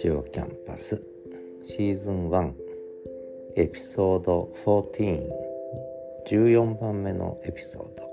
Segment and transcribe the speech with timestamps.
[0.00, 1.02] ジオキャンパス
[1.62, 2.52] シーズン1
[3.56, 8.08] エピソード1414番目のエピソード。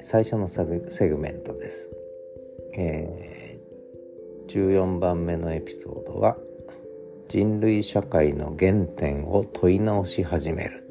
[0.00, 0.64] 最初のセ
[1.08, 1.92] グメントです、
[2.74, 6.36] えー、14番目のエピソードは
[7.28, 10.82] 人類社会の原点を問い直し始める。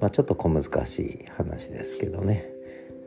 [0.00, 2.46] まあちょっと小難しい話ですけどね。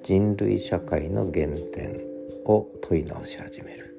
[0.04, 2.00] 人類社会の原点
[2.46, 3.91] を問い直し始める。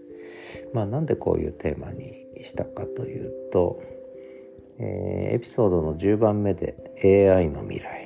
[0.73, 3.83] まあ、なんでこういうテーマにしたかというと、
[4.79, 6.75] えー、エピソードの10番目で
[7.35, 8.03] AI の未来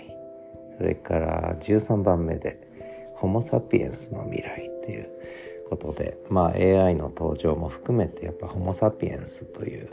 [0.78, 2.60] それから13番目で
[3.14, 5.08] ホモ・サピエンスの未来っていう
[5.70, 9.90] ことで、まあ、AI の登場も含めてやっぱホモ・サピエンスという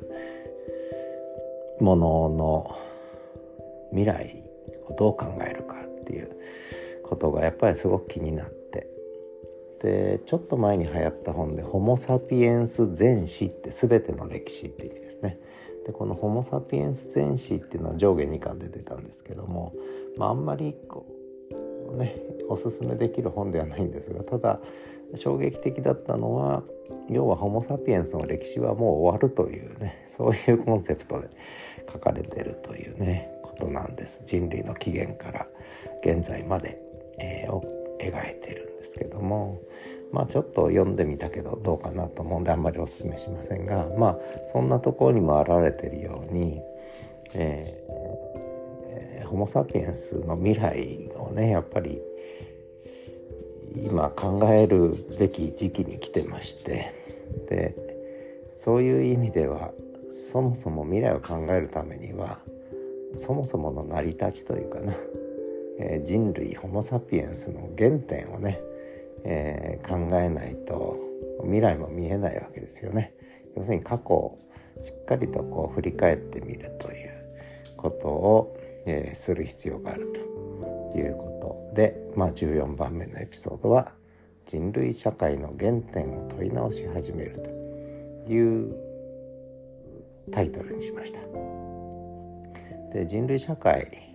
[1.80, 2.78] ものの
[3.92, 4.44] 未来
[4.88, 6.30] をどう考えるかっていう
[7.04, 8.63] ことがやっぱりすごく気になって
[9.84, 15.38] でちょっと前に流行った本で「ホモ・サピエンス全史」って全ての歴史って意味ですね。
[15.86, 19.74] でこの「ホモ・サピエンス全史」っていうのは上下2巻で出たんですけども、
[20.18, 21.06] まあ、あんまりこ
[21.94, 22.16] うね
[22.48, 24.62] おすすめできる本ではないんですがただ
[25.16, 26.64] 衝撃的だったのは
[27.10, 31.28] 要はホモ・サピエンスの歴史はもう終わるというねそういうコンセプトで
[31.92, 35.46] 書かれてるというねことなんです人類の起源から
[36.02, 36.82] 現在まで、
[37.20, 39.62] えー、描いてるんですけども
[40.12, 44.18] まあちょっと読んでみたけどどうかなと思うんであんまりおすすめしませんがまあ
[44.52, 46.62] そんなところにも表れてるように、
[47.34, 52.00] えー、ホモ・サピエンスの未来をねやっぱり
[53.76, 56.94] 今考えるべき時期に来てまして
[57.50, 57.76] で
[58.58, 59.72] そういう意味では
[60.32, 62.40] そもそも未来を考えるためには
[63.18, 64.94] そもそもの成り立ちというかな
[65.80, 68.62] え、人類ホモ・サピエンスの原点をね、
[69.24, 70.98] えー、考えないと
[71.44, 73.14] 未来も見えないわけですよね。
[73.56, 74.40] 要するに過去を
[74.82, 77.12] しっかりとこう振り返ってみるという
[77.78, 80.12] ことを、えー、する必要がある
[80.94, 83.92] ということで、まあ、14番目のエピソードは
[84.46, 87.40] 「人類社会の原点を問い直し始める」
[88.26, 88.76] という
[90.32, 91.20] タイトルにしました。
[92.94, 94.13] で人類社会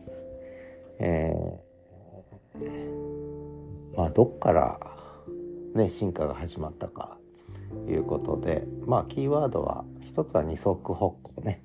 [0.99, 4.81] えー、まあどっから
[5.75, 7.17] ね進化が始まったか
[7.87, 11.63] ということでまあキーワードは一つは二足歩行ね、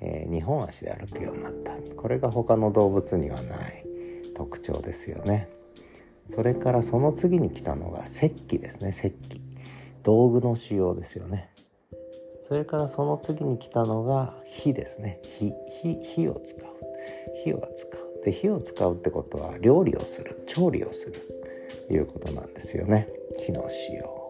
[0.00, 1.72] えー、2本足で歩くようになった。
[1.96, 3.84] これが他の動物にはない
[4.34, 5.48] 特徴ですよね。
[6.30, 8.90] それからその次に来たのが石器ですね。
[8.90, 9.40] 石器。
[10.02, 11.50] 道具の使用ですよね。
[12.48, 15.20] それからその次に来たのが火ですね。
[15.38, 15.52] 火
[15.82, 16.64] 火火を使う。
[17.44, 18.09] 火を使う。
[18.24, 21.12] で火を使うってことは料理をする調理をする
[21.88, 23.08] ということなんですよね。
[23.46, 24.20] 火の使用。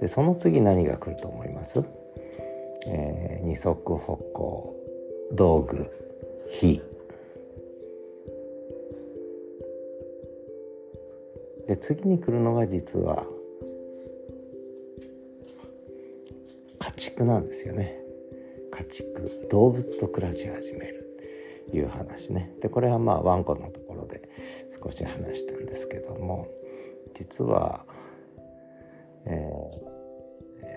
[0.00, 1.82] でその次何が来ると思います、
[2.86, 4.76] えー、二足歩行
[5.32, 5.90] 道具
[6.50, 6.82] 火。
[11.66, 13.24] で次に来るのが実は
[16.78, 17.98] 家畜なんですよね。
[18.70, 19.48] 家畜。
[19.50, 21.05] 動物と暮らし始める。
[21.72, 22.52] いう話ね。
[22.60, 24.28] でこれはまあワンコのところで
[24.82, 26.48] 少し話したんですけども
[27.14, 27.84] 実は、
[29.24, 29.50] え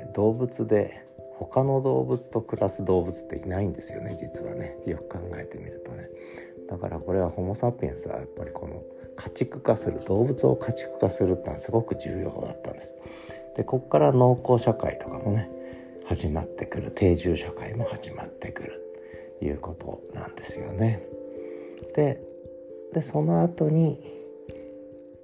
[0.10, 1.06] ー、動物で
[1.38, 4.78] 他の動物と暮らす動物っていないんですよね実はね。
[4.86, 6.10] よく考えてみるとね。
[6.70, 8.84] だからこれはホモ・サピエンスはやっぱりこの
[9.16, 12.96] 家畜化する動物を家畜化するってのはすごく重要だったんです。
[13.58, 15.50] でここから農耕社会とかもね
[16.06, 16.92] 始まってくる。
[16.92, 18.89] 定住社会も始まってくる。
[19.42, 21.04] いうことなんですよね。
[21.96, 22.22] で
[22.94, 24.00] でその後に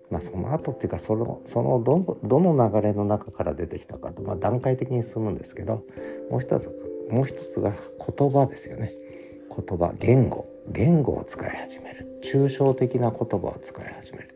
[0.10, 5.84] まあその後っていうかそのそのどどの流れの中から出てきたかと、まあ、段階的に進むんですけど
[6.30, 6.70] もう一つ
[7.10, 8.92] もう一つが言葉ですよね。
[9.50, 14.36] 言葉言語言語を使い始める抽象的な言葉を使い始める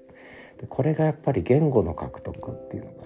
[0.59, 2.98] でこれがやっぱり言語の獲得っていうのが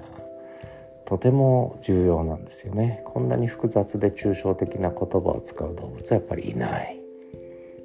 [1.14, 3.04] とても重要なんですよね。
[3.06, 7.00] こんなに複雑で抽象的な言葉を使う動物はやっぱりいない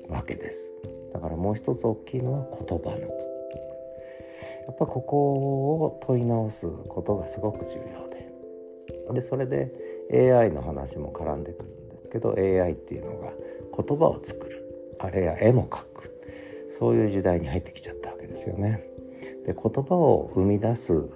[0.09, 0.73] わけです。
[1.13, 3.07] だからもう一つ大きいのは言葉のや
[4.73, 5.35] っぱここ
[5.75, 9.21] を問い直すことがすごく重要で。
[9.21, 9.75] でそれで
[10.11, 13.33] AI の話も絡んでくるんですけど AI っていうのが
[13.77, 14.97] 言葉を作る。
[15.01, 16.19] あれや絵も描く。
[16.79, 18.89] そういう時代に入ってきちゃったわけですよね。
[19.45, 21.11] で言葉を生み出す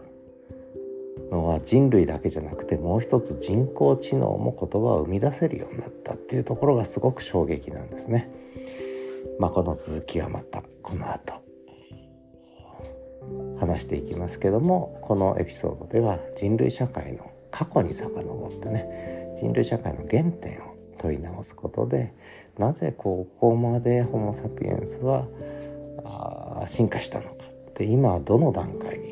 [1.32, 8.30] のは人類だけじゃなくてもう一つ人工知能も言葉を生み出せるようになったっていうところがすごく衝撃なんですね。
[9.38, 11.42] まあ、この続きはまたこの後
[13.58, 22.12] 話していきますけどもこのエピソードでは人類社会の過去に遡ってね人類社会の原点を問い直すことで
[22.58, 25.26] なぜここまでホモ・サピエンスは
[26.68, 27.44] 進化したのか
[27.78, 29.11] で今はどの段階に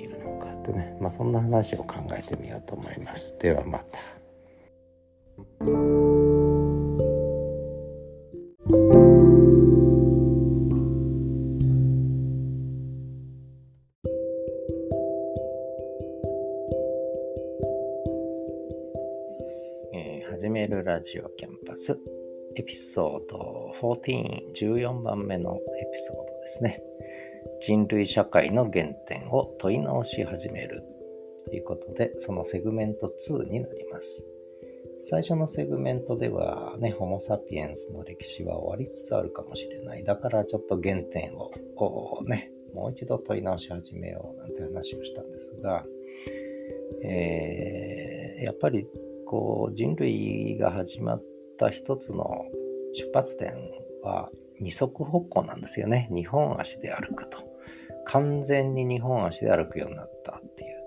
[0.71, 3.37] いるのかってね、まあ、そんな話を考えてみようと思います。
[3.39, 3.99] ではまた。
[20.41, 21.99] 始めるラジオキャンパス
[22.57, 25.59] エピソード14、14番目のエ
[25.93, 26.83] ピソードですね。
[27.61, 30.83] 人類社会の原点を問い直し始める
[31.47, 34.27] ということで、そのセグメント2になります。
[35.03, 40.05] 最初のセグメントではね、ホモ・サピエンスの歴史は終わりつつあるかもしれない。
[40.05, 45.85] だからちょっと原点をこうね、もう一度問い直し始めようなんて話をしたんですが、
[47.03, 48.87] えー、やっぱり
[49.27, 51.25] こう人類が始まっ
[51.59, 52.45] た一つの
[52.95, 53.53] 出発点
[54.03, 56.09] は二足歩行なんですよね。
[56.11, 57.39] 二本足で歩くと。
[58.07, 60.81] 完全に2本足で歩くようになったっていう。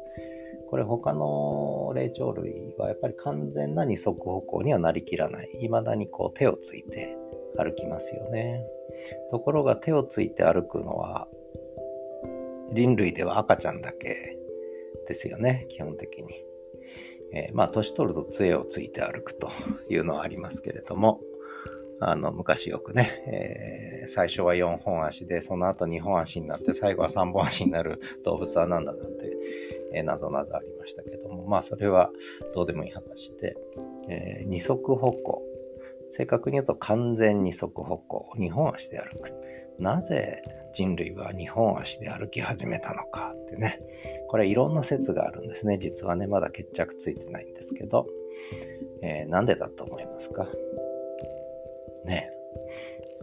[0.70, 5.50] これ他の霊長類はやっぱり完全な二足歩行にはなりきらない。
[5.60, 7.16] 未だにこう手をついて
[7.58, 8.66] 歩きますよね。
[9.32, 11.28] ところが手をついて歩くのは
[12.74, 14.38] 人類では赤ちゃんだけ
[15.08, 16.44] ですよね、基本的に。
[17.34, 19.50] えー、まあ、年取ると杖をついて歩くと
[19.90, 21.20] いうのはありますけれども、
[22.10, 29.32] あの、昔よくね、えー、最初は4本足で、その後2本足になって、最後は3本足になる動物は何だなんて、
[29.94, 32.12] えー、謎々ありましたけども、まあ、それは
[32.54, 33.56] どうでもいい話で、
[34.10, 35.42] えー、二足歩行。
[36.10, 38.30] 正確に言うと完全二足歩行。
[38.38, 39.34] 2本足で歩く。
[39.80, 43.80] なぜ人類は2本足で歩き始めたのかってね。
[44.28, 45.78] これいろんな説があるんですね。
[45.80, 48.08] 実はね、まだ決着ついてないんですけど、
[49.02, 50.48] えー、なんでだと思いますか？
[52.06, 52.30] ね。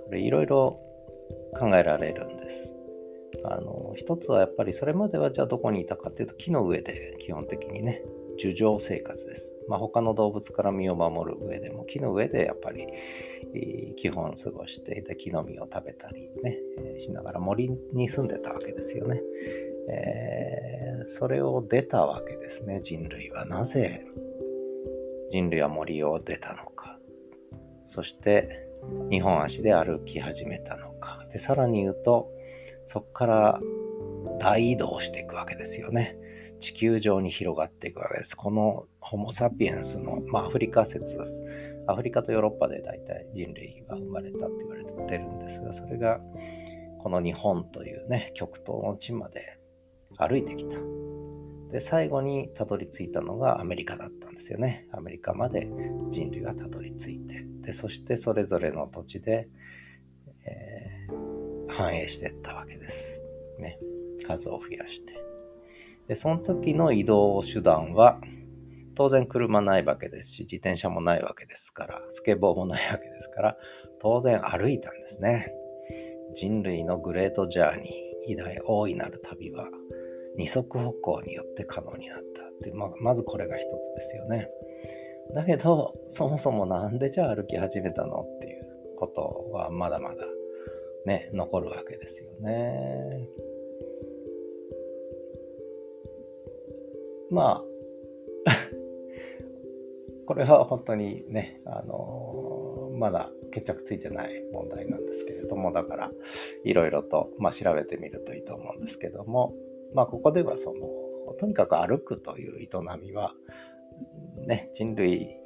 [0.04, 0.80] これいろいろ
[1.58, 2.76] 考えられるんです。
[3.44, 8.02] あの、一つはやっぱりそれまではじゃあどこにいたかっていうと木の上で基本的にね、
[8.38, 9.54] 樹上生活です。
[9.68, 12.86] まあ、他の動物から身を守る上でも木の上でやっぱり
[13.96, 16.58] 基本過ごしていて木の実を食べたりね、
[16.98, 19.20] しながら森に住んでたわけですよね。
[19.90, 23.44] えー、それを出たわけですね、人類は。
[23.44, 24.06] なぜ
[25.30, 26.98] 人類は森を出たのか。
[27.84, 28.69] そして
[29.10, 31.26] 2本足で歩き始めたのか。
[31.32, 32.30] で、さらに言うと、
[32.86, 33.60] そこから
[34.40, 36.16] 大移動していくわけですよね。
[36.60, 38.36] 地球上に広がっていくわけです。
[38.36, 41.18] このホモ・サピエンスの、まあ、アフリカ説、
[41.86, 46.20] アフリカとヨーロッパで大体人類が生まれたって言われてるんですが、それが
[46.98, 49.58] この日本というね、極東の地まで
[50.18, 50.76] 歩いてきた。
[51.72, 54.88] で、最後にたどり着いたのがアメリカだったんですよね。
[54.92, 55.68] アメリカまで
[56.10, 57.44] 人類がたどり着いて。
[57.60, 59.48] で、そしてそれぞれの土地で、
[60.44, 63.22] えー、繁栄していったわけです。
[63.58, 63.78] ね。
[64.24, 65.14] 数を増やして。
[66.06, 68.20] で、その時の移動手段は、
[68.94, 73.56] 当然車ないわけですし、自転車もないわけですから、スケボーもないわけですから、
[74.00, 75.52] 当然歩いたんですね。
[76.34, 79.68] 人類のグレートジャーニー、偉大大いなる旅は、
[80.36, 84.48] 二足歩行によって可能になったってまあ、まずこれが一つですよね。
[85.34, 90.16] だけど、そもそもなんでじゃあ歩き始めたのっていうことはまだまだ
[91.06, 93.28] ね、残るわけですよね。
[97.30, 97.64] まあ、
[100.26, 106.12] これは本当にね、あのまだ決着ついてない問題なんですけれども、だから、
[106.64, 109.54] いろいろと、まあ、調べてみるといいと思うんですけども、
[109.94, 112.68] まあ、ここではその、とにかく歩くという営
[113.00, 113.32] みは、
[114.46, 115.36] ね、人類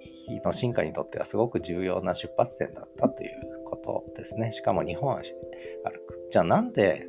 [0.44, 4.52] の進化にとってはすごく重要な出発点だったということですね。
[4.52, 5.40] しかも2本足で
[5.84, 6.28] 歩く。
[6.30, 7.06] じゃあなんで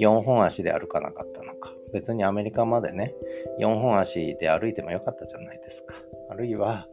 [0.00, 1.72] 4本足で歩かなかったのか。
[1.92, 3.14] 別にアメリカまでね、
[3.60, 5.94] 4本足で歩いてもよかったじゃないですか。
[6.28, 6.88] あるいは、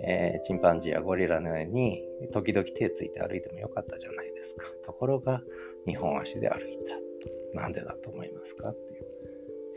[0.00, 4.66] えー、チンパンジーやゴリラのように時々手ついて歩いてもよかったじゃないですか。
[4.84, 5.42] ところが
[5.86, 7.60] 2本足で歩いた。
[7.60, 8.74] なんでだと思いますか、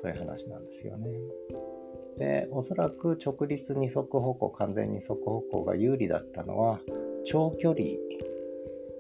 [0.02, 1.10] そういう話なんですよね。
[2.18, 6.80] で、おそらく直立二足歩行、完全二足歩行が有利だったのは、
[7.26, 7.86] 長距離、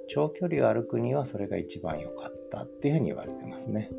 [0.08, 3.89] 長距離を歩くにはそれが一番良かったっていうふうに言われてますね。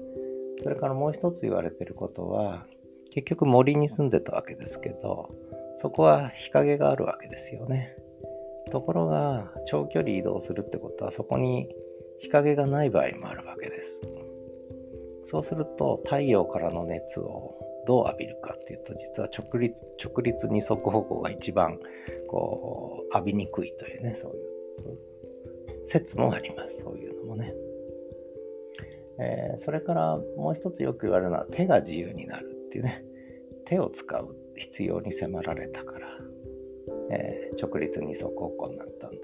[0.62, 2.66] それからもう一つ言われてることは、
[3.10, 5.30] 結局森に住んでたわけですけど、
[5.78, 7.96] そこは日陰があるわけですよね。
[8.70, 11.74] ところが、長距離移動するってことは、そこに
[12.18, 14.02] 日陰がない場合もあるわけです。
[15.22, 17.54] そうすると、太陽からの熱を
[17.86, 21.78] どう浴びるかっていうと実は直立直立二足歩行が一番
[22.28, 26.82] こう浴びにくいというねそういう説もあります。
[26.82, 27.54] そういうのもね、
[29.18, 33.04] えー、それからもう一つよく言われるのは手が自由になるっていうね。
[33.64, 36.08] 手を使う必要に迫られたから、
[37.12, 39.18] えー、直立二足歩行になったんだ。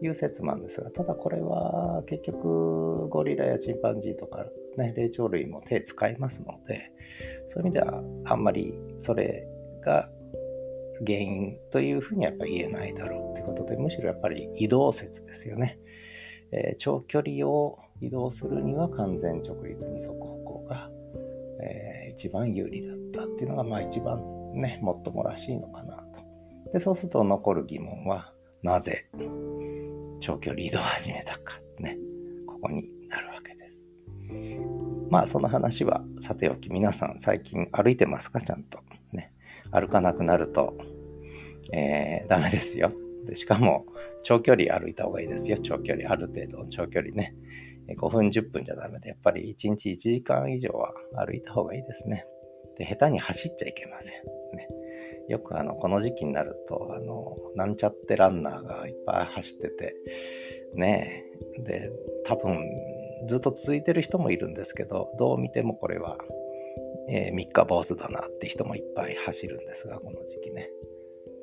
[0.00, 6.90] という説なんですが、ただこれは結局ゴリラやチンパンジーとか、ね、霊長類も手使いますので、
[7.48, 9.46] そういう意味ではあんまりそれ
[9.84, 10.08] が
[11.04, 15.78] 原因というふうにはやっぱ言えないだろうということで、むしろやっぱり移動説ですよね。
[16.52, 20.90] えー、長距離を移動するには完全直立二足歩行が、
[21.60, 24.22] えー、一番有利だったっていうのが、まあ一番
[24.54, 26.72] ね、もっともらしいのかなと。
[26.72, 29.06] で、そうすると残る疑問は、なぜ
[30.20, 31.98] 長距離移動を始めたかね、
[32.46, 32.95] ここに。
[35.10, 38.40] まあその話はさておき皆さん最近歩いてますか？
[38.40, 38.80] ちゃんと。
[39.12, 39.32] ね。
[39.70, 40.76] 歩かなくなると、
[41.72, 42.92] えー、ダメですよ。
[43.26, 43.86] でしかも
[44.22, 45.58] 長距離歩いた方がいいですよ。
[45.58, 47.34] 長距離、ある程度の長距離ね。
[47.88, 52.24] 5分10分じゃダメで、やっぱり1日1時間以上は歩いた方がいいですね。
[52.76, 54.22] で、下手に走っちゃいけません。
[54.56, 54.68] ね。
[55.28, 59.94] よくあの、この時期になると、あの、なんちゃってランナーがいっぱい走ってて、
[60.74, 61.24] ね
[61.58, 61.90] え、で、
[62.24, 62.58] 多分、
[63.26, 66.18] ずっと続いてる人もいるんですけど、どう見てもこれは、
[67.08, 70.70] えー、三日坊主だなって人もいっぱい走るんですが、この時期ね。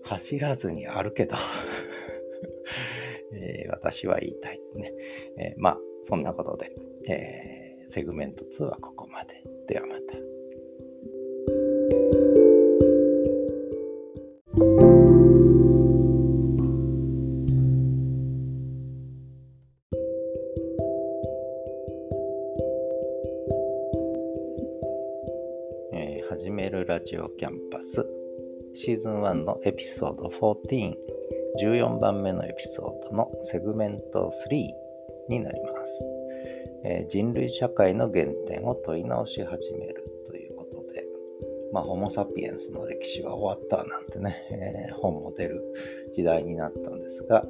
[0.03, 1.37] 走らずにあるけど
[3.31, 4.93] えー、私は言いたいね。
[5.37, 6.71] えー、まあ、そんなことで、
[7.09, 9.41] えー、セグメント2はここまで。
[9.67, 10.32] ではまた。
[27.13, 28.03] ジオキャンパス
[28.73, 30.95] シーズン1のエピソード14、
[31.61, 36.09] 14番目のエピソードのセグメント3になります。
[36.83, 41.05] えー、人類社会の原点を問い直し始めるということで、
[41.71, 45.61] まあ、ホモ・サピエンスの歴史は終わったなんてね、えー、本も出る
[46.15, 47.45] 時代になったんですが、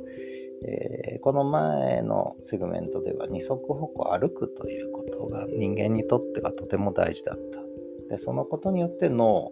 [0.68, 7.63] えー、この前のセグメントでは二足歩行歩くということが人間にとってはとても大事だった。
[8.14, 9.52] でそのことによって脳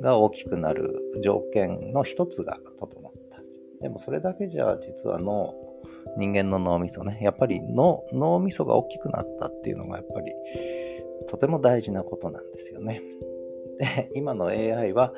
[0.00, 3.42] が大きくなる条件の一つが整った。
[3.82, 5.54] でもそれだけじゃ実は脳、
[6.16, 10.32] 人間の脳みそね、やっぱり脳脳みそが大きくなったっていうのがやっぱり
[11.28, 13.02] とても大事なことなんですよね。
[13.78, 15.12] で、今の AI は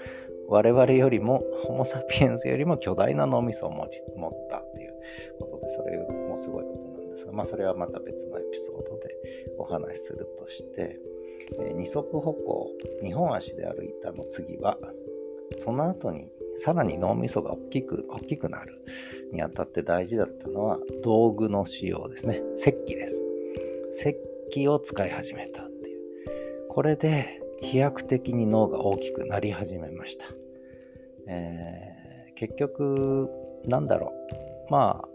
[0.48, 4.94] 我々よりも、ホモ・サピエンスよりも巨大な脳みそを持ち持ったっていう
[5.38, 9.14] ことで、それもすごいことなんですが、まあそれはまた別のエピソードで
[9.58, 10.98] お話しするとして、
[11.60, 12.70] え二足歩行、
[13.02, 14.78] 2本足で歩いたの次は、
[15.58, 18.84] その後にさらに脳みそが大きく、大きくなる
[19.32, 22.42] にあたって大事だったのは道具の使用ですね。
[22.56, 23.26] 石器です。
[23.90, 24.16] 石
[24.50, 26.00] 器を使い始めたっていう。
[26.68, 30.26] これで飛躍的に脳が大きくなり始めました。
[31.26, 33.28] えー、結局、
[33.66, 34.12] なんだろ
[34.68, 34.72] う。
[34.72, 35.08] まあ、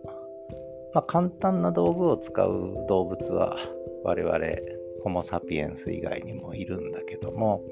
[0.94, 3.58] まあ、簡単な道具を使う動物は
[4.04, 4.40] 我々
[5.02, 7.64] ホモ・サピエンス以外にもいるんだけども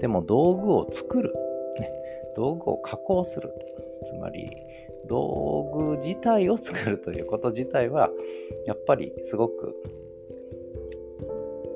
[0.00, 1.32] でも道具を作る、
[1.78, 1.90] ね、
[2.36, 3.50] 道具を加工する
[4.04, 4.50] つまり
[5.08, 8.10] 道具自体を作るということ自体は
[8.66, 9.74] やっぱりすごく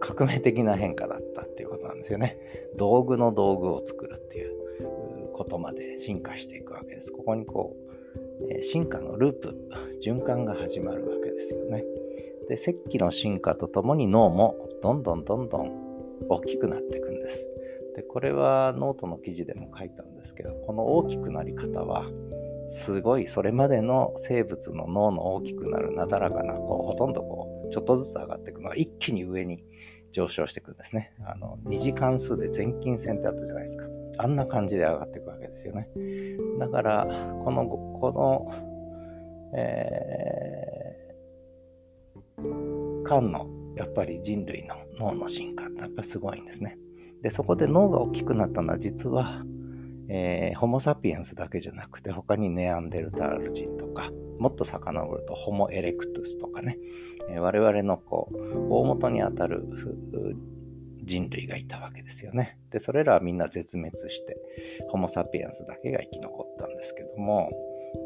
[0.00, 2.38] 革命的な変化だったっていうことなんですよね。
[2.76, 7.12] 道具の道具を作るっていうことまで進化していくわけです。
[7.12, 9.54] ここにこう進化のループ
[10.02, 11.84] 循環が始まるわけですよね。
[12.50, 15.70] で石器の進化とともに脳もどんどんどんどん
[16.28, 17.48] 大きくなっていくんです。
[17.94, 22.10] でこれはノートの記事でも書いたんですけどこの大きくなり方は
[22.68, 29.62] すごいそれまでの生物の脳の大きくなるなだらかなこうほとんどこうちょっとずつ上がっていくのが一気に上に
[30.10, 31.12] 上昇していくんですね。
[31.24, 33.84] あの2次関数で前近線ってあったじゃないですか。
[34.18, 35.88] あんな感じで上がっていくわけですよね。
[36.58, 37.06] だから
[37.44, 40.79] このこの、えー、
[43.04, 46.78] 間のやっぱり人類の脳の進化ってやっぱりすごいんですね。
[47.22, 49.44] で、そこで脳が大きくなったのは実は、
[50.08, 56.78] えー、ホモ・サピエンスだけじゃなくて他にネアンデルタール人とかもっと遡るとホモ・エレクトゥスとかね、
[57.28, 58.36] えー、我々のこう
[58.70, 59.64] 大元にあたる
[61.02, 62.58] 人類がいたわけですよね。
[62.70, 64.36] で、それらはみんな絶滅して、
[64.88, 67.50] ホモ・サピエンスだけが生き残ったんですけども、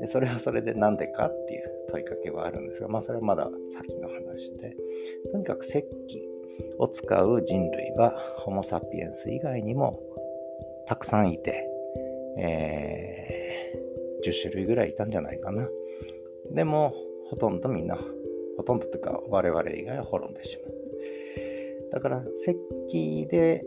[0.00, 4.76] でそれはそれで何でかっていう問いかけはあるんですが、まあそれはまだ先の話で、
[5.32, 6.28] とにかく石器
[6.78, 10.00] を使う人類はホモ・サピエンス以外にも
[10.86, 11.68] たくさんいて、
[12.38, 15.68] えー、10種類ぐらいいたんじゃないかな。
[16.52, 16.94] でも、
[17.30, 17.98] ほとんどみんな、
[18.56, 20.74] ほとんどというか我々以外は滅んでしまう。
[21.90, 22.56] だから石
[22.88, 23.64] 器で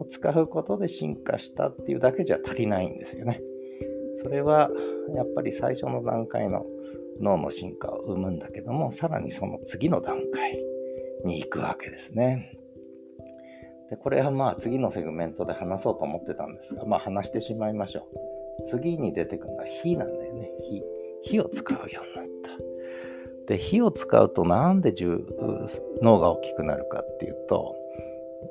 [0.00, 3.42] を使うことで進化したっていうだけじゃ足りないんですよね。
[4.22, 4.70] それは
[5.14, 6.64] やっぱり最初の段階の
[7.20, 10.62] 脳の進化を生むんだけどもさらにその次の段階
[11.24, 12.52] に行くわけですね。
[13.90, 18.68] でこれはまあ次のセグメントで話そうと思ってたんですがまあ話してしまいましょう。
[18.68, 20.50] 次に出てくるのは火なんだよね。
[20.68, 20.82] 火。
[21.22, 23.46] 火を使うようになった。
[23.46, 24.92] で火を使うとなんで
[26.02, 27.76] 脳が大きくなるかっていうと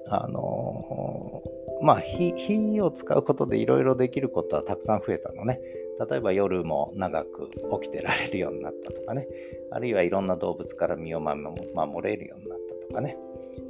[0.08, 1.42] あの
[1.86, 5.62] まあ火を使うことでいろいろできることはたくさん増えたのね。
[6.10, 7.50] 例えば夜も長く
[7.82, 9.28] 起きてられるようになったとかね、
[9.72, 11.56] あるいはいろんな動物から身を守
[12.02, 13.18] れるようになったとかね、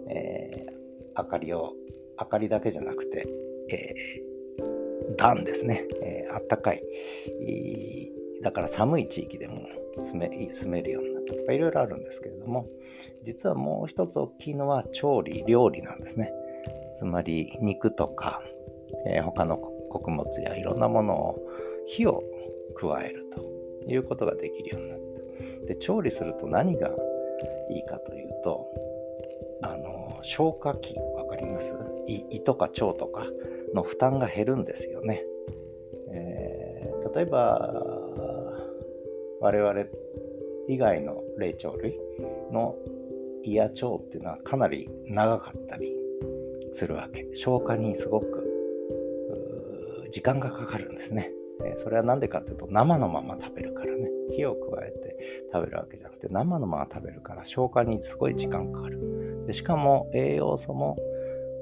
[0.09, 1.73] えー、明かりを、
[2.17, 3.27] 明かりだけじゃなくて、
[3.69, 6.81] えー、暖ですね、えー、あったかい、
[8.41, 9.67] だから寒い地域でも
[9.97, 12.67] 住め住めるようになったとかいろいろあるんですけれども
[13.23, 16.31] 実はもう一つ大きいのは調理料理なんですね。
[16.95, 18.41] つまり肉とか、
[19.07, 19.57] えー、他の
[19.89, 21.39] 穀物やいろんなものを
[21.85, 22.23] 火を
[22.75, 23.41] 加えると
[23.91, 25.67] いうことができるようになった。
[25.67, 26.89] で、調理すると何が
[27.69, 28.65] いいかというと、
[29.61, 31.75] あの、消化器、わかります？
[32.07, 33.25] 胃とか腸とか
[33.73, 35.23] の負担が減るんですよね。
[36.11, 37.73] えー、例えば、
[39.39, 39.85] 我々
[40.67, 41.99] 以外の霊長類
[42.51, 42.75] の
[43.43, 45.94] 胃や腸っていうのはかなり長かったり
[46.75, 47.27] するわけ。
[47.33, 51.31] 消化にすごく時間がかかるんですね。
[51.77, 60.97] それは何でかっていうと生のまま食べるからね火を加えて食べるわけじゃなくて生のまま食べるから消化にすごい時間かかるでしかも栄養素も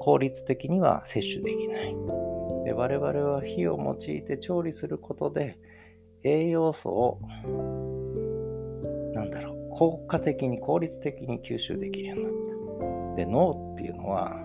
[0.00, 1.94] 効率的には摂取できない
[2.64, 5.58] で我々は火を用いて調理することで
[6.24, 7.20] 栄養素を
[9.14, 14.43] なんだろう効果的に効率的に吸収できるようになったで脳っていうのは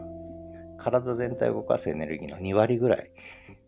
[0.80, 3.12] 体全体を動かすエネルギーの2割ぐらい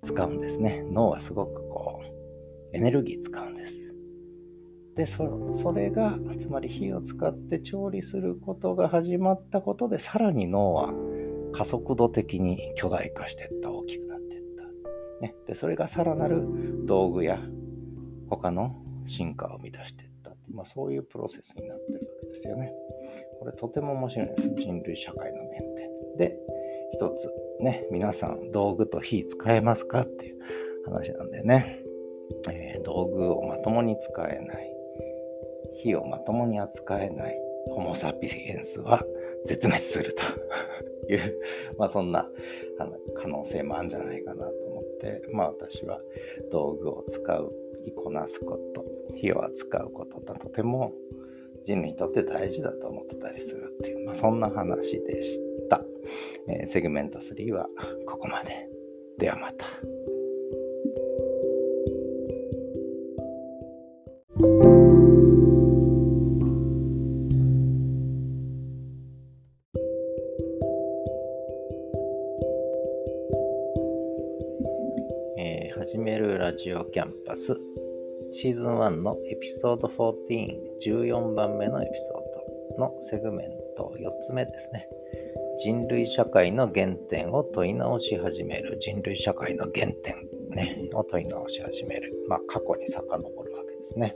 [0.03, 0.83] 使うんですね。
[0.89, 3.93] 脳はすごくこう、エネルギー使うんです。
[4.95, 10.93] で、それが、つまり火を使って調理することが始まったことで、さらに脳は
[11.53, 14.41] 加速度的に巨大化していった、大きくなっていっ
[15.19, 15.25] た。
[15.25, 16.45] ね、で、それがさらなる
[16.85, 17.39] 道具や
[18.29, 20.31] 他の進化を生み出していった。
[20.53, 22.73] まあ、そういうプロセスになってるわけですよね。
[23.39, 24.49] これとても面白いです。
[24.55, 26.17] 人類社会の原点。
[26.17, 26.37] で、
[26.93, 30.39] 一つね、皆さん道具と火使えますかっていう
[30.85, 31.79] 話なんでね、
[32.49, 34.73] えー、道具をまともに使えない、
[35.75, 37.51] 火をまともに扱えない。
[37.69, 39.03] ホモ・サピエンスは
[39.45, 40.13] 絶滅する
[41.07, 41.41] という
[41.77, 42.29] まあそんな
[43.15, 46.01] 可能性もあるんじゃないかなと思って、まあ私は
[46.51, 47.53] 道具を使う、
[47.95, 50.93] こなすこと、火を扱うことがとても
[51.63, 55.50] 人類にとって大事だと思ってたりするっていう、まあそんな話でした。
[56.47, 57.67] えー、セグメント3は
[58.07, 58.67] ここまで。
[59.17, 59.65] ではまた。
[75.37, 77.55] えー、始めるラジオキャンパス
[78.31, 84.87] シーズン1のエピソード14、14番目のエピソードのセグメント4つ目ですね。
[85.63, 88.79] 人類社会の原点を問い直し始める。
[88.79, 90.15] 人類社会の原点、
[90.49, 92.13] ね、を問い直し始める。
[92.27, 94.15] まあ、過去に遡るわけですね。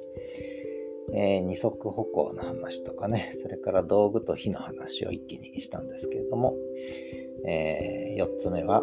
[1.14, 6.56] えー、二足歩行の話とかね、それから道具と火の話を一気にしたんですけれども、
[7.48, 8.82] えー、4つ目は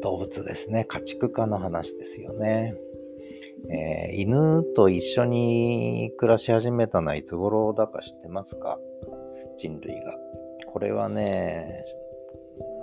[0.00, 0.84] 動物ですね。
[0.84, 2.76] 家畜化の話ですよね。
[3.68, 8.78] えー、犬と一緒に暮らし始めたのはいつ頃だか知ってますか？
[9.58, 10.29] 人類が。
[10.80, 11.84] これはね、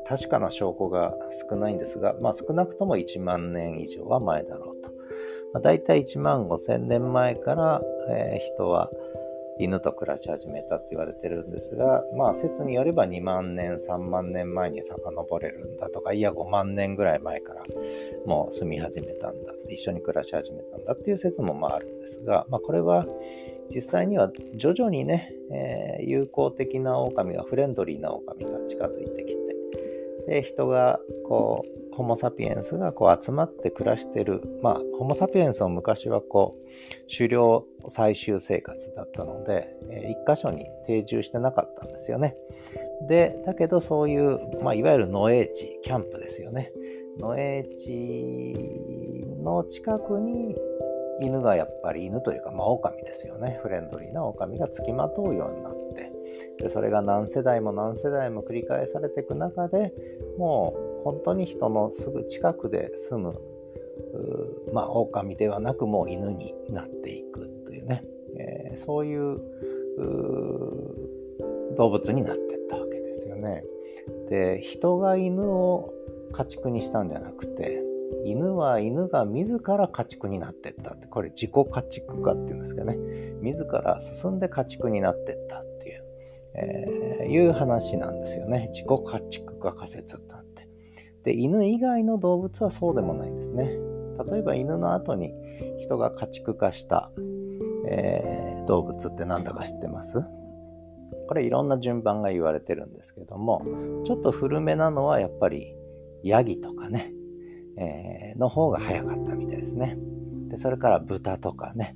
[0.08, 1.16] 確かな証拠が
[1.50, 4.92] 少ないんですが、まあ少なくとも1万年以上は前だろうと。
[5.52, 7.82] まあ、大体1万5千年前から、
[8.12, 8.92] えー、人は
[9.58, 17.64] 犬と暮らし始めたって言われてるんですが、まあ説によれば2万年、3万年前に遡れるんだとか、いや5万年ぐらい前から
[18.28, 23.08] もう住み始めたんだ、一緒に暮らし始めたんだっていう説もまああるんですが、まあこれは
[23.74, 29.48] 実際には徐々にね、えー、友好的な狼がフレンドリーな狼が近づいてきて
[30.28, 34.42] で人がこうホモ・サピエンスがこう集まって暮らしてる。
[34.62, 42.36] まあホモ・サピエンスも昔はこう狩猟採集生活だったので、えー、一箇所に定住してなかったんですよね。
[43.08, 46.72] でだけどそういう、まあ、いわゆる野営地キャンプですよね。
[47.18, 48.54] 野営地
[49.42, 50.56] の近くに
[51.22, 53.60] 犬がやっぱり犬というか、まあ、狼ですよね。
[53.62, 56.12] フレンドリーな狼がつきまとうようになって。
[56.60, 59.94] でそれが何世代も何世代も繰り返されていく中で
[60.38, 63.40] もう本当に人のすぐ近くで住む
[64.74, 68.04] まあ狼ではなくもう犬になっていくというね、
[68.38, 69.40] えー、そういう
[71.78, 73.64] 動物になっていったわけですよね。
[74.30, 75.94] で人が犬を
[76.34, 77.82] 家畜にしたんじゃなくて
[78.26, 81.08] 犬は犬が自ら家畜になってったって。
[81.08, 82.98] これ自己家畜化っていうんですけどね。
[83.42, 86.04] 自ら進んで家畜になってったっていう、
[86.56, 88.70] えー、いう話なんですよね。
[88.74, 90.38] 自己家畜化仮説ってって。
[91.24, 93.78] で犬以外の動物はそうでもないんですね。
[94.32, 95.34] 例えば犬の後に
[95.78, 97.12] 人が家畜化した、
[97.88, 100.24] えー、動物って何だか知ってます？
[101.28, 103.62] これいろんな順番が言われてるんですけども
[104.06, 105.76] ちょっと古めなのはやっぱり
[106.24, 107.12] ヤギとかね。
[107.78, 109.98] えー、の方が早かったみたいですね。
[110.50, 111.96] でそれから豚とかね、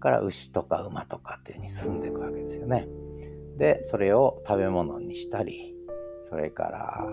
[0.00, 2.86] から牛とか馬とかっていう風に進んでいくわけですよね。
[3.56, 5.74] で、それを食べ物にしたり、
[6.28, 7.06] それから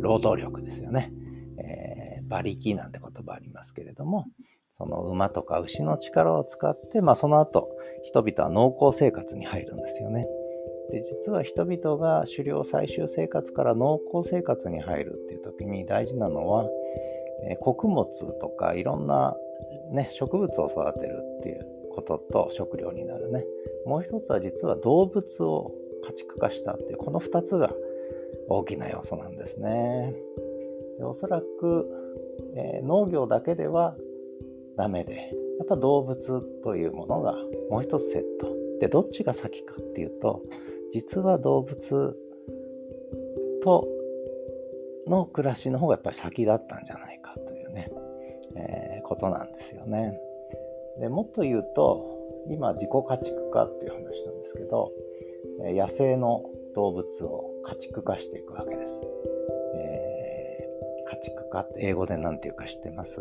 [0.00, 1.12] 労働力ですよね。
[1.58, 4.26] えー、馬力なんて言葉ありますけれども、
[4.72, 7.68] その馬とか牛の力を使って、まあ、その後
[8.02, 10.26] 人々は農耕生活に入るんですよね。
[10.90, 16.68] で実は人々が狩猟採集生活から農耕生活に入るっていう時に大事なのは
[17.42, 18.06] え穀物
[18.40, 19.36] とかいろんな、
[19.90, 23.44] ね、植物を育てるっていうことと食料になるね。
[23.86, 25.72] もう一つは実は動物を
[26.06, 27.72] 家畜化したっていうこの2つが
[28.48, 30.14] 大きな要素なんですね。
[30.98, 31.88] でおそらく、
[32.54, 33.96] えー、農業だけでは
[34.76, 37.34] ダメでやっぱ動物というものが
[37.70, 38.48] もう一つセット。
[38.80, 40.42] でどっちが先かっていうと
[40.94, 42.16] 実は動物
[43.62, 43.86] と
[45.06, 47.19] の暮らしの方がやっぱり先だったんじゃないか、
[48.54, 50.18] えー、ことなんですよね。
[50.98, 54.92] でもっと言うと今自己家畜化っていう話なんですけど
[55.60, 58.92] 野生の動物を家畜化していくわけです。
[59.76, 63.20] えー、家畜化って英語で何て言うか知ってます、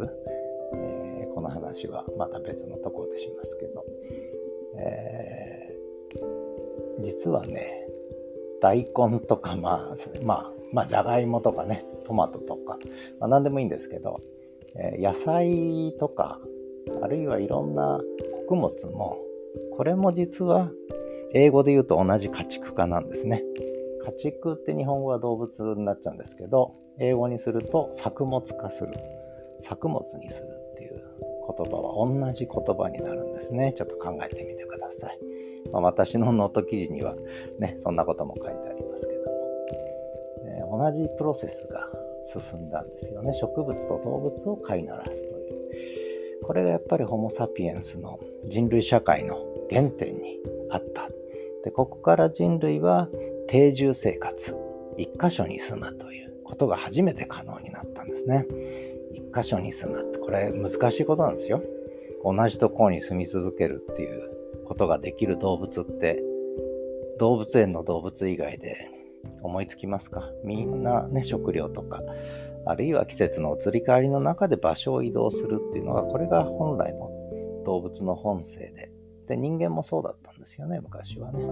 [0.73, 3.85] えー、この話はまた別のところでしますけど、
[4.77, 7.87] えー、実はね
[8.61, 12.77] 大根とかまあまあまあ、じゃがいもとかね、トマトとか、
[13.19, 14.21] まあ、何でもいいんですけど、
[14.75, 16.39] 野菜とか、
[17.01, 17.99] あるいはいろんな
[18.47, 19.17] 穀物も、
[19.75, 20.69] これも実は
[21.33, 23.43] 英語で言うと同じ家畜化なんですね。
[24.05, 28.91] 家畜って日本語は動物になっちゃうんですけど、英語にすると作物化する。
[29.61, 31.03] 作物にするっていう
[31.57, 33.73] 言葉は同じ言葉になるんですね。
[33.75, 35.19] ちょっと考えてみてください。
[35.71, 37.15] まあ、私のノート記事には
[37.59, 39.19] ね、そんなことも書いてありますけど。
[40.69, 41.87] もえ同じプロセスが
[42.31, 43.33] 進んだんですよね。
[43.33, 46.43] 植物と動物を飼いならすという。
[46.43, 49.37] これがやっぱりホモ・サピエンスの人類社会の
[49.69, 50.39] 原点に
[50.69, 51.09] あった。
[51.63, 53.09] で、ここから人類は
[53.47, 54.55] 定住生活、
[54.97, 58.45] 一箇所に住むということが初めて可能になったんですね。
[59.13, 61.61] 一箇所に住むって、これ難しいことなんですよ。
[62.23, 64.29] 同じところに住み続けるっていう
[64.65, 66.21] ことができる動物って
[67.17, 68.98] 動物園の動物以外で
[69.41, 70.29] 思いつきますか？
[70.43, 72.01] みんなね、食料とか、
[72.65, 77.09] あるいは季節の移り変わりの中で場所を移動するっていうのが、これが本来の
[77.65, 78.91] 動物の本性で、
[79.27, 81.43] で、人間もそうだったんですよね、昔はね。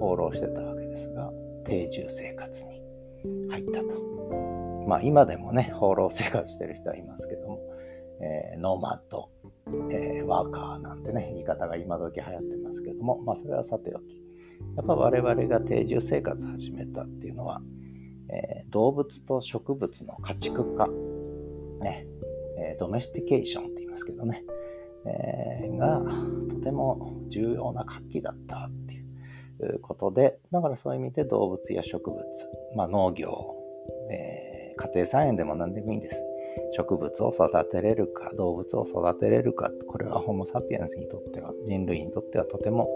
[0.00, 1.30] 放浪してたわけですが、
[1.64, 2.82] 定住生活に
[3.50, 4.84] 入ったと。
[4.88, 7.60] まあ今でもね、放浪生活してる人はいますけども、
[8.22, 9.28] えー、ノーマット、
[9.90, 14.19] えー、ワーカーなんてね、言い方が今時流行ってますけども、まあそれはさておき。
[14.76, 17.60] やっぱ我々が定住生活始めたっていうのは、
[18.28, 20.86] えー、動物と植物の家畜化、
[21.80, 22.06] ね、
[22.58, 24.44] えー、ドメスティケーションって言いますけどね、
[25.06, 26.02] えー、が
[26.48, 32.22] とても重要な活気だったっていうことで、だからそういう意味で動物や植物、
[32.76, 33.56] まあ、農業、
[34.10, 36.24] え、家庭菜園でも何でもいいんです。
[36.76, 42.88] 植物を育てれるか、動物を育てれるか、これはホモ・サピエンスにとっては、人類にとってはとても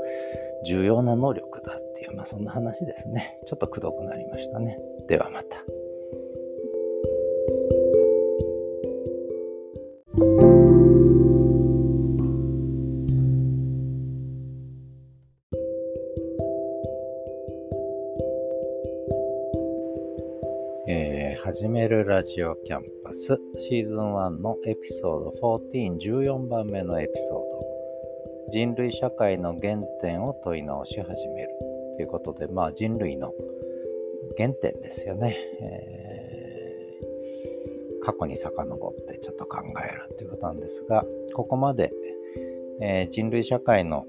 [0.67, 3.39] 重要な能力だっていう、まあそんな話ですね。
[3.47, 4.79] ちょっとくどくなりましたね。
[5.09, 5.84] ではまた。
[21.85, 31.51] 始めるラジオキャンパスシーズン1のエピソード14、14番目のエピソード人類社会の原点を問い直し始める
[31.99, 33.35] ということで、まあ人類の
[34.39, 35.37] 原点ですよね。
[35.61, 41.93] えー、過去に遡ってちょっと考えるということなんですが、ここまで、
[42.81, 44.07] えー、人類社会の、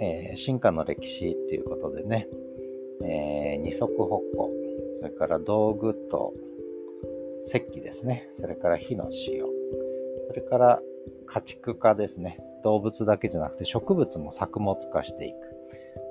[0.00, 2.28] えー、進化の歴史ということでね、
[3.02, 4.50] え二足歩行
[5.00, 6.34] それから道具と
[7.42, 8.28] 石器ですね。
[8.32, 9.48] それから火の使用。
[10.28, 10.82] それから
[11.26, 12.38] 家畜化ですね。
[12.62, 15.36] 動物だけじゃなくて植物も作物化していく。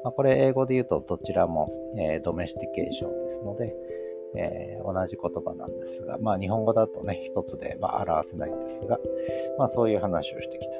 [0.04, 3.76] まあ、これ英語で言うとどちらも、えー、ドメスティケーションですので、
[4.36, 9.00] えー、同じ言葉なんですが、まあ日本語だとね、一つでは表せないんですが、
[9.58, 10.78] まあそういう話をしてきた。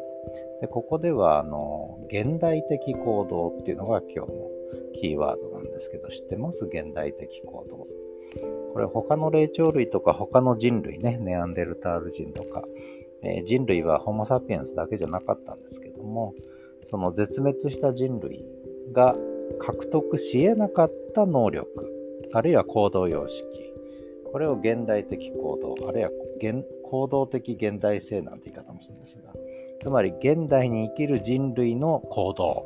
[0.62, 4.50] で、ここでは、あの、現代的行動っていうのが今日の
[5.02, 6.66] キーワードなんですけど、知ってます？
[6.66, 7.88] 現代的行動。
[8.74, 12.64] これ他の霊長類とか他の人類ね、ネアンデルタール人とか、
[13.22, 16.34] えー、人類はホモ・サピエンスだけじゃなかったんですけども、
[16.90, 18.46] その絶滅した人類
[18.92, 19.16] が
[19.60, 21.68] 獲得し得なかった能力、
[22.34, 23.46] あるいは行動様式、
[24.32, 26.12] これを現代的行動、あるいは
[26.84, 29.34] 行動的現代性なんて言い方もするんですが、
[29.82, 32.66] つまり現代に生きる人類の行動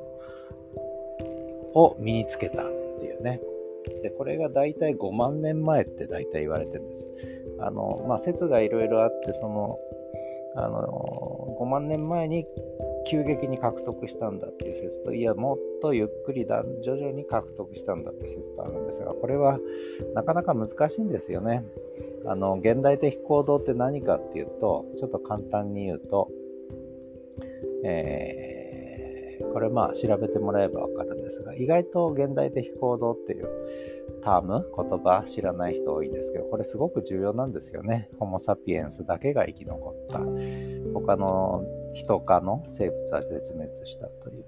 [1.73, 2.65] を身につけたっ
[2.99, 3.39] ていうね、
[4.01, 7.09] で、これが大体5万年前って大体言われてるんです。
[7.59, 9.77] あの、まあ、説がいろいろあって、その、
[10.55, 12.45] あの、5万年前に
[13.07, 19.59] 急激に獲得したんだっていう説と、いや、もっとゆっくりだ、徐々に獲得したんだって説とあるんですが、これは
[20.13, 21.63] なかなか難しいんですよね。
[22.25, 26.29] あの、現代的行動って何かっていうと、ちょっと簡単に言うと、
[27.83, 28.62] えー
[29.51, 33.47] これまあ調べてもらえばわかるんですが、意外と現代的行動っていう
[34.21, 38.09] ターム、言葉知らない人多いんですけど、これすごく重要なんですよね。
[38.19, 40.19] ホモ・サピエンスだけが生き残った。
[40.93, 44.45] 他の人科の生物は絶滅したという。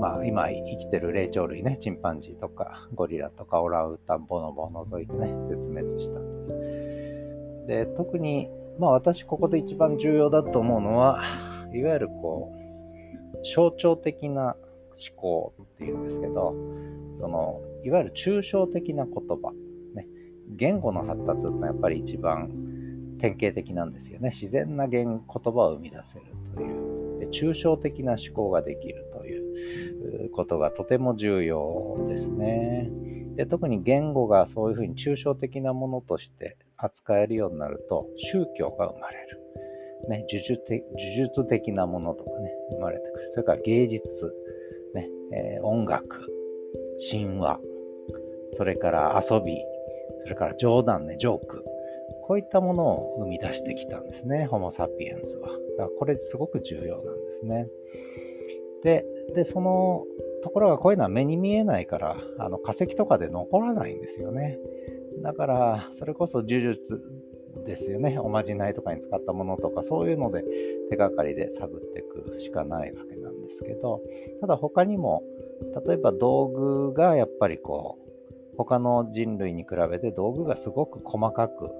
[0.00, 6.20] まあ今生きてる霊長類ね、チンパンジーとかゴリラとかオランウータン、ボノボを除いてね、絶滅した。
[7.66, 11.22] で、特にまあ私ここで一番重要だと思うのは、
[11.72, 12.63] いわゆるこう、
[13.42, 14.56] 象徴的な
[15.10, 16.54] 思考っていうんですけど、
[17.16, 19.52] その、いわゆる抽象的な言葉、
[19.94, 20.06] ね、
[20.48, 24.30] 言語の発達ってのはやっぱり一番典型的なんですよね。
[24.30, 26.94] 自然な言言葉を生み出せるという
[27.24, 32.90] で、抽象的な思考ができるということがとても重要ですね。
[33.36, 39.40] で特に言語がそういうふうに抽象的なものとして扱えるようになると宗教が生まれる。
[40.08, 43.30] ね、呪術的呪術的なものとかね、生まれてくる。
[43.30, 44.34] それから芸術、
[44.94, 46.26] ね、えー、音楽、
[47.10, 47.60] 神話、
[48.54, 49.56] それから遊び、
[50.22, 51.64] それから冗談ね、ジョーク。
[52.26, 55.48] こういったものを生み出してきたんですね、ホモ・サピエンスは。
[55.48, 57.68] だからこれすごく重要なんですね。
[58.82, 60.04] で、でその
[60.42, 64.58] ところがこういうのは目に見えないから、あの化石とかで残らないんですよね。
[65.22, 67.00] だから、それこそ呪術
[67.64, 68.18] ですよね。
[68.18, 70.44] おまじないとかに使ったものとか、そういうので
[70.90, 74.00] 手がかりで探っていくしかないわけなんですけど、
[74.40, 75.22] ただ他にも、
[75.86, 81.70] 例えば道具がやっぱりこう、他の人類に比べて道具がすごく細かく、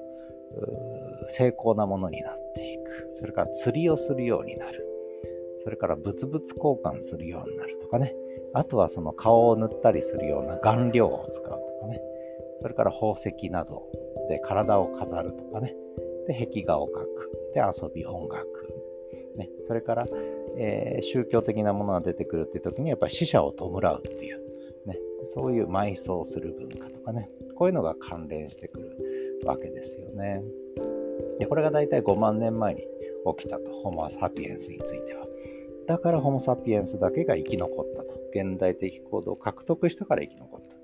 [1.28, 3.08] 精巧なものになっていく。
[3.12, 4.87] それから釣りをするようになる。
[5.58, 8.14] それから物々交換するようになるとかね。
[8.52, 12.00] あとはその顔を塗ったりするような顔料を使うとかね。
[12.59, 13.83] それから宝石など
[14.29, 15.75] で体を飾るとかね。
[16.27, 17.53] で、壁画を描く。
[17.55, 18.47] で、遊び、音楽。
[19.37, 19.51] ね。
[19.67, 20.07] それから、
[20.57, 24.40] えー、宗教的なものが出てくるっていう時に、やっぱり死者を弔うっていう、
[24.87, 24.99] ね。
[25.27, 27.31] そういう埋葬する文化とかね。
[27.57, 30.43] こういうのが関連してくるわけですよね。
[31.38, 32.83] で、これが大体5万年前に
[33.38, 33.71] 起きたと。
[33.83, 35.27] ホモ・サピエンスについては。
[35.87, 38.14] だからホモ・サピエンスだけが生き残ったと。
[38.31, 40.84] 現代的行動を獲得したから生き残った。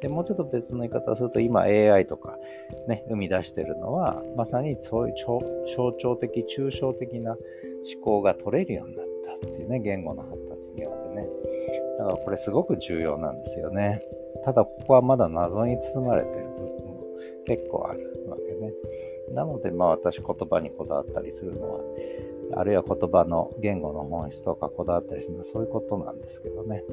[0.00, 2.38] で、もうちょっと別の言い方をすると、今 AI とか
[2.86, 9.06] ね、生み出してるのは、まさにそういう象徴的、抽象的な思考が取れるようになっ
[9.40, 11.28] たっていうね、言語の発達によってね。
[11.98, 14.02] だからこれすごく重要なんですよね。
[14.44, 17.04] ただここはまだ謎に包まれてる部分も
[17.46, 18.72] 結構あるわけね。
[19.32, 21.80] なので、まあ私言葉にこだわったりするのは、
[22.54, 26.84] あるいは言葉の言語の本質とかこだわったりするのはそういうことなんですけどね。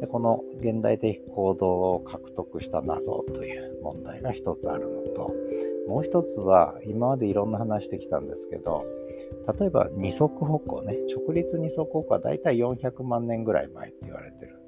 [0.00, 5.34] でこの現代的行動を獲得した謎という問題が一つあるのと、
[5.88, 8.84] もう一つは今までいろんな話してきたんですけど、
[9.58, 14.58] 例えば二足歩行ね、直立二足歩行はだいたい400万年ぐらい前って言われてる。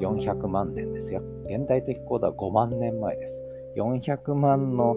[0.00, 1.22] 400万年ですよ。
[1.44, 3.42] 現代的行動は5万年前です。
[3.76, 4.96] 400万の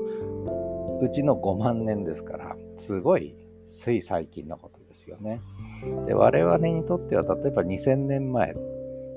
[1.02, 5.42] うちの5万年ですからすごいつい最近のことですよね。
[6.08, 8.56] で我々にとっては例えば2000年前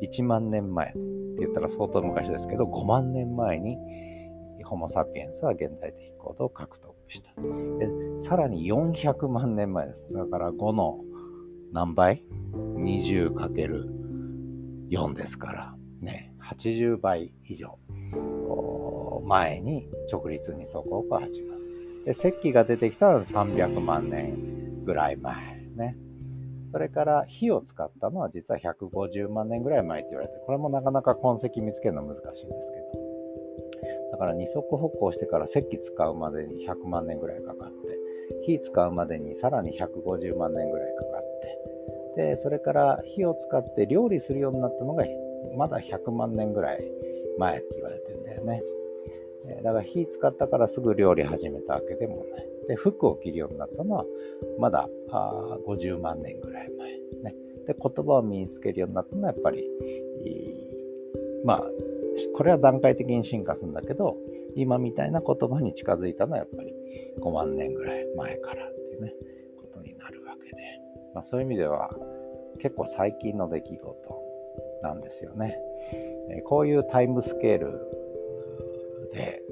[0.02, 0.98] 1万年前って
[1.40, 3.76] 言ったら相当昔ですけど5万年前に
[4.64, 7.30] ホモ・サピエンスは現代的行動を獲得した。
[7.40, 7.88] で
[8.20, 10.06] さらに400万年前です。
[10.12, 10.98] だから5の
[11.72, 17.78] 何倍 ?20×4 ですから、ね、80倍以上
[19.24, 21.60] 前に直立二足歩行が始まる。
[22.04, 25.34] で石器が出てきたのは300万年ぐらい前。
[25.74, 25.96] ね。
[26.76, 34.12] それから火を使ったのは実は150万年ぐらい前って言われて、これもなかなか痕跡見つけるの難しいんですけど。
[34.12, 37.76] だから二足歩行してから石器使うまでに100万年ぐらいかかって、
[38.44, 41.22] 火使うまでにさらに150万年ぐらいかかっ
[42.14, 45.04] て、で、それから火を使って料理するようになったのが
[45.56, 46.84] まだ100万年ぐらい
[47.38, 48.62] 前って言われてんだよね。
[49.62, 52.48] だから火使ったからすぐ料理始めたわけでもない。
[52.68, 54.04] で、服を着るようになったのは
[54.58, 57.32] まだあ50万年ぐらい前。
[57.32, 57.34] ね。
[57.66, 59.64] で、言葉を身につけるようになったのはやっぱり、
[61.44, 61.64] まあ、
[62.34, 64.16] これは段階的に進化するんだけど、
[64.54, 66.72] 今みたいな言葉に近づいたのはやっぱり
[67.20, 69.12] 5万年ぐらい前からっていうね、
[69.60, 70.56] ことになるわけで、
[71.14, 71.90] まあ、そういう意味では
[72.60, 74.26] 結構最近の出来事
[74.82, 75.58] なんですよね。
[76.30, 78.05] えこういうタイムスケール
[79.12, 79.42] で、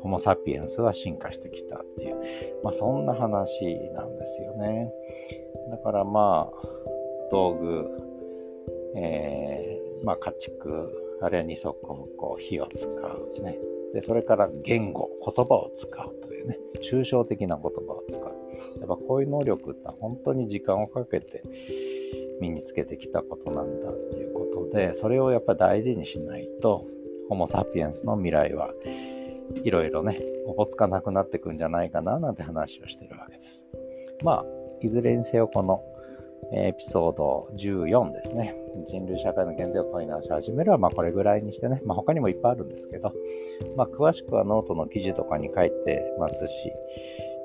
[0.00, 2.16] ホモ・サピエンスは進化してきたっていう、
[2.62, 4.92] まあそんな話なんですよね。
[5.70, 6.68] だからまあ、
[7.30, 7.88] 道具、
[8.96, 13.58] えー、まあ家畜、あるいは二足歩行、火を使うね。
[13.92, 18.22] で、それから言語、言葉を使うというね、抽象的な言葉を使う。
[18.78, 21.42] やっぱこういう能力って本当に時間をかけて
[22.40, 26.86] 身につけてきたことなんだっていうことで、それをやっぱ大事にしないと、
[27.30, 28.70] ホモ・サピエンスの未来は
[29.62, 33.66] いろいろね、おぼつかなくなってくんじゃないかななんて話をしてるわけです。
[34.24, 34.44] まあ、
[34.80, 35.82] いずれにせよこの
[36.52, 38.56] エピソード14ですね。
[38.88, 43.12] 人類社会の限定を問い直し始めるは、まあこれぐらいにしてね、まあ他にもいっぱいあるんですけど、
[43.76, 46.72] まあ詳しくはノートの記事とかに書いてますし、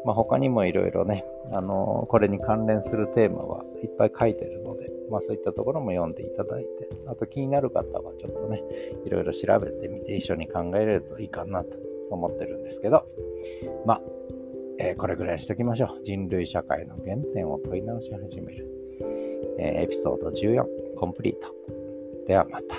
[0.03, 8.63] まあ他にもいろいろね、あのー、これに関連するテーマはいっぱい書いてるので、まあ、そういったところも読んでいただいてあと気になる方はちょっとね
[9.05, 11.77] いろいろ調べてみて一緒に考えれるといいかなと
[12.09, 13.05] 思ってるんですけど
[13.85, 14.01] まあ、
[14.79, 16.03] えー、これぐらいにしときましょう。
[16.03, 18.67] 人類社会の原点を問い直し始める、
[19.59, 20.65] えー、エピソード14
[20.97, 21.53] コンプリート。
[22.27, 22.75] ではまた。